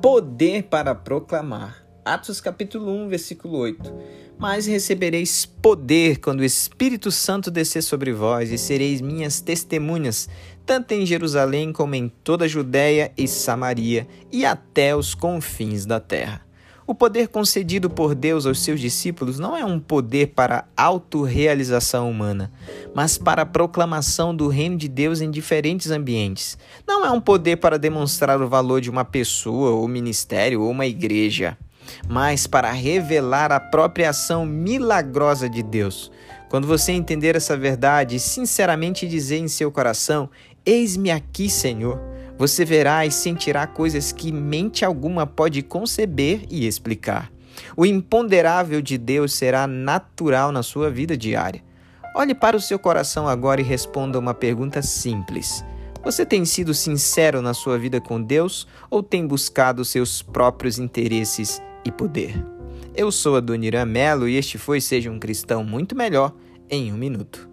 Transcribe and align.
poder 0.00 0.64
para 0.64 0.94
proclamar. 0.94 1.84
Atos 2.04 2.40
capítulo 2.40 2.90
1, 2.90 3.08
versículo 3.08 3.58
8. 3.58 3.92
Mas 4.38 4.66
recebereis 4.66 5.44
poder 5.44 6.18
quando 6.18 6.40
o 6.40 6.44
Espírito 6.44 7.10
Santo 7.10 7.50
descer 7.50 7.82
sobre 7.82 8.12
vós, 8.12 8.52
e 8.52 8.56
sereis 8.56 9.00
minhas 9.00 9.40
testemunhas, 9.40 10.28
tanto 10.64 10.92
em 10.92 11.04
Jerusalém 11.04 11.72
como 11.72 11.96
em 11.96 12.08
toda 12.08 12.44
a 12.44 12.48
Judéia 12.48 13.12
e 13.16 13.26
Samaria, 13.26 14.06
e 14.30 14.46
até 14.46 14.94
os 14.94 15.14
confins 15.14 15.84
da 15.84 15.98
terra. 15.98 16.47
O 16.88 16.94
poder 16.94 17.28
concedido 17.28 17.90
por 17.90 18.14
Deus 18.14 18.46
aos 18.46 18.64
seus 18.64 18.80
discípulos 18.80 19.38
não 19.38 19.54
é 19.54 19.62
um 19.62 19.78
poder 19.78 20.28
para 20.28 20.64
autorrealização 20.74 22.10
humana, 22.10 22.50
mas 22.94 23.18
para 23.18 23.42
a 23.42 23.46
proclamação 23.46 24.34
do 24.34 24.48
reino 24.48 24.74
de 24.74 24.88
Deus 24.88 25.20
em 25.20 25.30
diferentes 25.30 25.90
ambientes. 25.90 26.56
Não 26.86 27.04
é 27.04 27.10
um 27.10 27.20
poder 27.20 27.56
para 27.56 27.78
demonstrar 27.78 28.40
o 28.40 28.48
valor 28.48 28.80
de 28.80 28.88
uma 28.88 29.04
pessoa, 29.04 29.72
ou 29.72 29.86
ministério, 29.86 30.62
ou 30.62 30.70
uma 30.70 30.86
igreja, 30.86 31.58
mas 32.08 32.46
para 32.46 32.72
revelar 32.72 33.52
a 33.52 33.60
própria 33.60 34.08
ação 34.08 34.46
milagrosa 34.46 35.46
de 35.46 35.62
Deus. 35.62 36.10
Quando 36.48 36.66
você 36.66 36.92
entender 36.92 37.36
essa 37.36 37.54
verdade 37.54 38.16
e 38.16 38.20
sinceramente 38.20 39.06
dizer 39.06 39.36
em 39.36 39.48
seu 39.48 39.70
coração: 39.70 40.30
Eis-me 40.64 41.10
aqui, 41.10 41.50
Senhor 41.50 42.00
você 42.38 42.64
verá 42.64 43.04
e 43.04 43.10
sentirá 43.10 43.66
coisas 43.66 44.12
que 44.12 44.30
mente 44.30 44.84
alguma 44.84 45.26
pode 45.26 45.60
conceber 45.62 46.42
e 46.48 46.66
explicar. 46.66 47.32
O 47.76 47.84
imponderável 47.84 48.80
de 48.80 48.96
Deus 48.96 49.34
será 49.34 49.66
natural 49.66 50.52
na 50.52 50.62
sua 50.62 50.88
vida 50.88 51.16
diária. 51.16 51.62
Olhe 52.14 52.34
para 52.34 52.56
o 52.56 52.60
seu 52.60 52.78
coração 52.78 53.28
agora 53.28 53.60
e 53.60 53.64
responda 53.64 54.18
uma 54.18 54.32
pergunta 54.32 54.80
simples. 54.80 55.64
Você 56.04 56.24
tem 56.24 56.44
sido 56.44 56.72
sincero 56.72 57.42
na 57.42 57.52
sua 57.52 57.78
vida 57.78 58.00
com 58.00 58.22
Deus 58.22 58.66
ou 58.88 59.02
tem 59.02 59.26
buscado 59.26 59.84
seus 59.84 60.22
próprios 60.22 60.78
interesses 60.78 61.60
e 61.84 61.90
poder? 61.90 62.44
Eu 62.94 63.10
sou 63.10 63.36
a 63.36 63.40
Dona 63.40 63.66
Irã 63.66 63.84
Mello 63.84 64.28
e 64.28 64.36
este 64.36 64.58
foi 64.58 64.80
Seja 64.80 65.10
um 65.10 65.18
Cristão 65.18 65.64
Muito 65.64 65.96
Melhor 65.96 66.34
em 66.70 66.92
um 66.92 66.96
Minuto. 66.96 67.48